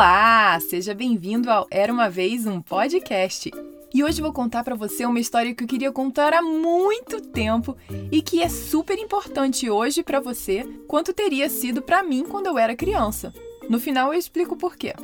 [0.00, 3.50] Olá, seja bem-vindo ao Era uma vez um podcast.
[3.92, 7.76] E hoje vou contar para você uma história que eu queria contar há muito tempo
[8.10, 12.56] e que é super importante hoje para você, quanto teria sido para mim quando eu
[12.56, 13.30] era criança.
[13.68, 14.94] No final eu explico por quê.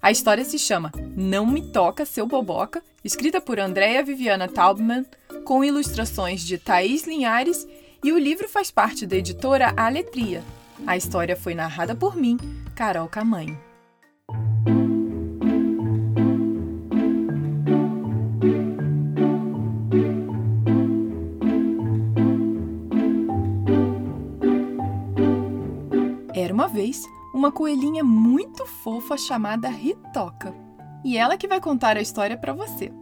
[0.00, 5.04] A história se chama Não Me Toca Seu Boboca, escrita por Andrea Viviana Taubman,
[5.44, 7.68] com ilustrações de Thaís Linhares,
[8.02, 10.42] e o livro faz parte da editora Aletria.
[10.86, 12.38] A história foi narrada por mim,
[12.74, 13.71] Carol Camanho.
[26.72, 30.54] Vez uma coelhinha muito fofa chamada Ritoca.
[31.04, 32.92] E ela que vai contar a história para você.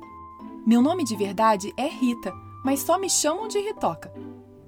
[0.66, 2.33] Meu nome de verdade é Rita,
[2.64, 4.12] mas só me chamam de Ritoca.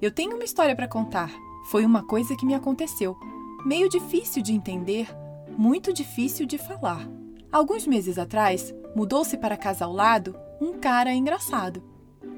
[0.01, 1.31] Eu tenho uma história para contar.
[1.67, 3.17] Foi uma coisa que me aconteceu,
[3.65, 5.09] meio difícil de entender,
[5.57, 7.09] muito difícil de falar.
[7.53, 11.83] Alguns meses atrás, mudou-se para casa ao lado um cara engraçado.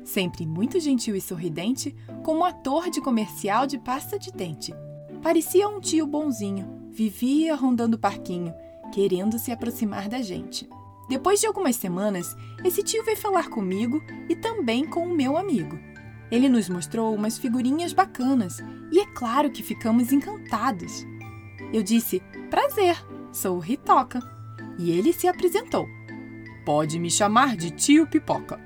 [0.04, 4.74] Sempre muito gentil e sorridente, como ator de comercial de pasta de dente.
[5.24, 8.52] Parecia um tio bonzinho, vivia rondando o parquinho,
[8.92, 10.68] querendo se aproximar da gente.
[11.08, 15.78] Depois de algumas semanas, esse tio veio falar comigo e também com o meu amigo.
[16.30, 21.06] Ele nos mostrou umas figurinhas bacanas e é claro que ficamos encantados.
[21.72, 24.20] Eu disse: Prazer, sou o Ritoca.
[24.78, 25.88] E ele se apresentou.
[26.66, 28.60] Pode me chamar de tio Pipoca.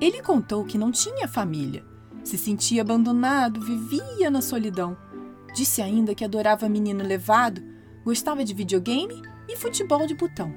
[0.00, 1.84] Ele contou que não tinha família,
[2.24, 4.96] se sentia abandonado, vivia na solidão.
[5.54, 7.62] Disse ainda que adorava menino levado,
[8.04, 10.54] gostava de videogame e futebol de botão.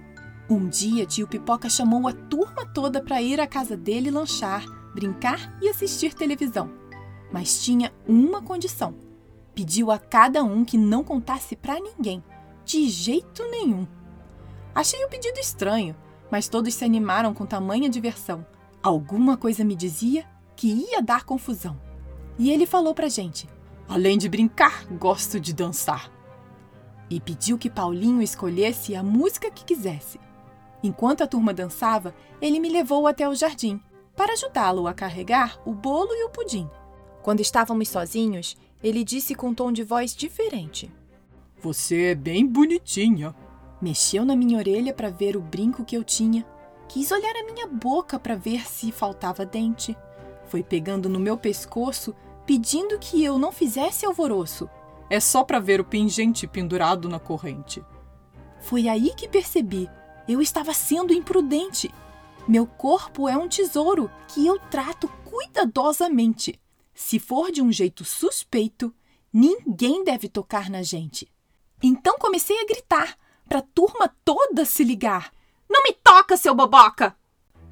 [0.49, 5.57] Um dia, tio Pipoca chamou a turma toda para ir à casa dele lanchar, brincar
[5.61, 6.71] e assistir televisão.
[7.31, 8.95] Mas tinha uma condição:
[9.53, 12.23] pediu a cada um que não contasse para ninguém,
[12.63, 13.87] de jeito nenhum.
[14.73, 15.95] Achei o pedido estranho,
[16.31, 18.45] mas todos se animaram com tamanha diversão.
[18.83, 20.25] Alguma coisa me dizia
[20.55, 21.79] que ia dar confusão.
[22.37, 23.49] E ele falou pra gente:
[23.87, 26.11] Além de brincar, gosto de dançar.
[27.09, 30.19] E pediu que Paulinho escolhesse a música que quisesse.
[30.81, 33.79] Enquanto a turma dançava, ele me levou até o jardim
[34.15, 36.69] para ajudá-lo a carregar o bolo e o pudim.
[37.21, 40.91] Quando estávamos sozinhos, ele disse com um tom de voz diferente:
[41.59, 43.35] Você é bem bonitinha.
[43.81, 46.45] Mexeu na minha orelha para ver o brinco que eu tinha.
[46.87, 49.97] Quis olhar a minha boca para ver se faltava dente.
[50.45, 54.69] Foi pegando no meu pescoço, pedindo que eu não fizesse alvoroço.
[55.09, 57.83] É só para ver o pingente pendurado na corrente.
[58.59, 59.89] Foi aí que percebi
[60.27, 61.93] eu estava sendo imprudente.
[62.47, 66.59] Meu corpo é um tesouro que eu trato cuidadosamente.
[66.93, 68.93] Se for de um jeito suspeito,
[69.31, 71.31] ninguém deve tocar na gente.
[71.81, 73.17] Então comecei a gritar,
[73.47, 75.31] para a turma toda se ligar.
[75.69, 77.15] Não me toca, seu boboca!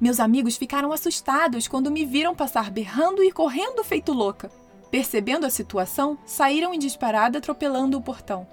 [0.00, 4.50] Meus amigos ficaram assustados quando me viram passar berrando e correndo feito louca.
[4.94, 8.46] Percebendo a situação, saíram em disparada atropelando o portão.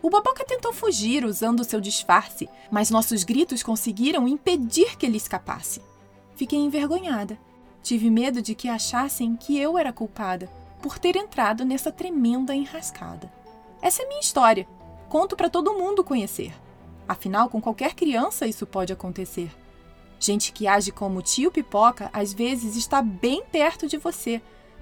[0.00, 5.82] O Boboca tentou fugir usando seu disfarce, mas nossos gritos conseguiram impedir que ele escapasse.
[6.36, 7.36] Fiquei envergonhada.
[7.82, 10.48] Tive medo de que achassem que eu era culpada
[10.80, 13.28] por ter entrado nessa tremenda enrascada.
[13.82, 14.68] Essa é minha história.
[15.08, 16.54] Conto para todo mundo conhecer.
[17.08, 19.50] Afinal, com qualquer criança isso pode acontecer.
[20.20, 24.40] Gente que age como tio pipoca às vezes está bem perto de você.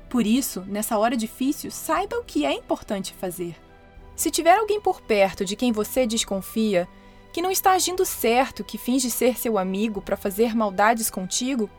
[0.08, 3.56] Por isso, nessa hora difícil, saiba o que é importante fazer.
[4.16, 6.88] Se tiver alguém por perto de quem você desconfia,
[7.32, 11.70] que não está agindo certo, que finge ser seu amigo para fazer maldades contigo,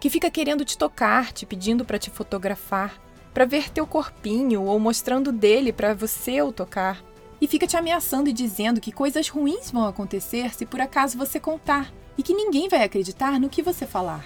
[0.00, 3.00] que fica querendo te tocar, te pedindo para te fotografar,
[3.34, 7.02] para ver teu corpinho ou mostrando dele para você o tocar,
[7.40, 11.38] e fica te ameaçando e dizendo que coisas ruins vão acontecer se por acaso você
[11.38, 14.24] contar e que ninguém vai acreditar no que você falar.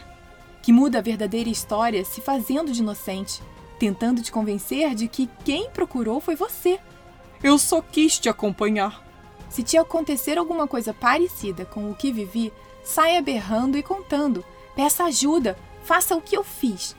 [0.63, 3.43] Que muda a verdadeira história se fazendo de inocente,
[3.83, 6.79] tentando te convencer de que quem procurou foi você
[7.43, 9.05] eu só quis te acompanhar.
[9.51, 12.53] Se te acontecer alguma coisa parecida com o que vivi,
[12.85, 14.45] saia berrando e contando.
[14.77, 16.95] Peça ajuda, faça o que eu fiz.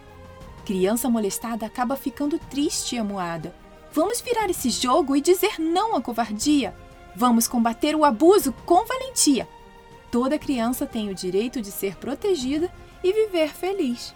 [0.65, 3.55] Criança molestada acaba ficando triste e amuada.
[3.93, 6.75] Vamos virar esse jogo e dizer não à covardia.
[7.15, 9.47] Vamos combater o abuso com valentia.
[10.11, 12.69] Toda criança tem o direito de ser protegida
[13.01, 14.13] e viver feliz.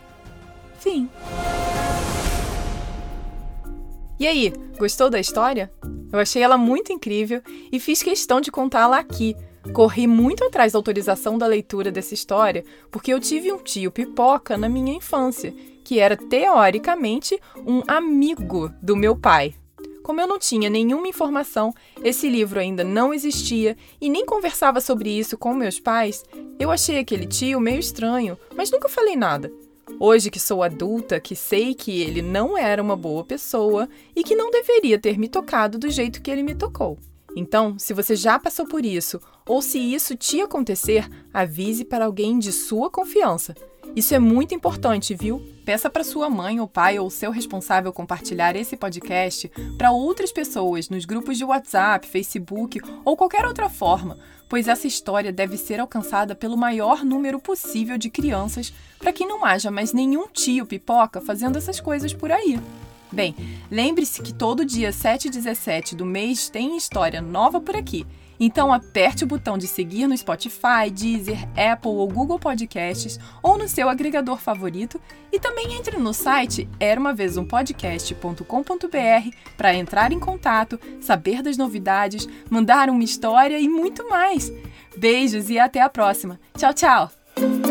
[0.79, 1.09] Fim.
[4.19, 5.71] E aí, gostou da história?
[6.11, 7.41] Eu achei ela muito incrível
[7.71, 9.35] e fiz questão de contá-la aqui.
[9.73, 14.57] Corri muito atrás da autorização da leitura dessa história, porque eu tive um tio pipoca
[14.57, 15.53] na minha infância,
[15.83, 19.53] que era teoricamente um amigo do meu pai.
[20.01, 25.09] Como eu não tinha nenhuma informação, esse livro ainda não existia e nem conversava sobre
[25.11, 26.23] isso com meus pais,
[26.57, 29.51] eu achei aquele tio meio estranho, mas nunca falei nada.
[29.99, 34.35] Hoje que sou adulta, que sei que ele não era uma boa pessoa e que
[34.35, 36.97] não deveria ter me tocado do jeito que ele me tocou.
[37.35, 42.37] Então, se você já passou por isso ou se isso te acontecer, avise para alguém
[42.37, 43.55] de sua confiança.
[43.95, 45.41] Isso é muito importante, viu?
[45.65, 50.87] Peça para sua mãe ou pai ou seu responsável compartilhar esse podcast para outras pessoas
[50.89, 54.17] nos grupos de WhatsApp, Facebook ou qualquer outra forma,
[54.47, 59.43] pois essa história deve ser alcançada pelo maior número possível de crianças para que não
[59.43, 62.59] haja mais nenhum tio pipoca fazendo essas coisas por aí.
[63.11, 63.35] Bem,
[63.71, 68.05] lembre-se que todo dia 7 e 17 do mês tem história nova por aqui.
[68.39, 73.67] Então aperte o botão de seguir no Spotify, Deezer, Apple ou Google Podcasts ou no
[73.67, 75.01] seu agregador favorito
[75.31, 78.43] e também entre no site era uma vez um podcast.com.br
[79.55, 84.51] para entrar em contato, saber das novidades, mandar uma história e muito mais.
[84.97, 86.39] Beijos e até a próxima.
[86.57, 87.66] Tchau, tchau.